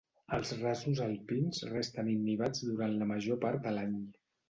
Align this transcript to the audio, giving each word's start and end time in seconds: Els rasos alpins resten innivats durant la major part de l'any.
Els 0.37 0.53
rasos 0.61 1.01
alpins 1.09 1.61
resten 1.75 2.11
innivats 2.17 2.67
durant 2.73 2.99
la 3.05 3.13
major 3.15 3.43
part 3.49 3.67
de 3.71 3.79
l'any. 3.81 3.99